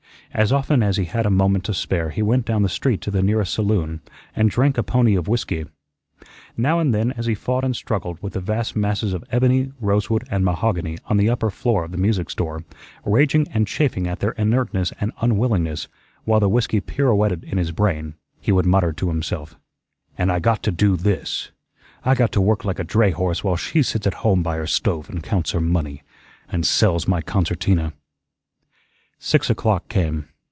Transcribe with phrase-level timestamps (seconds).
[0.33, 3.11] As often as he had a moment to spare he went down the street to
[3.11, 3.99] the nearest saloon
[4.33, 5.65] and drank a pony of whiskey.
[6.55, 10.25] Now and then as he fought and struggled with the vast masses of ebony, rosewood,
[10.31, 12.63] and mahogany on the upper floor of the music store,
[13.03, 15.89] raging and chafing at their inertness and unwillingness,
[16.23, 19.59] while the whiskey pirouetted in his brain, he would mutter to himself:
[20.17, 21.51] "An' I got to do this.
[22.05, 24.65] I got to work like a dray horse while she sits at home by her
[24.67, 26.03] stove and counts her money
[26.49, 27.91] and sells my concertina."
[29.23, 30.25] Six o'clock came.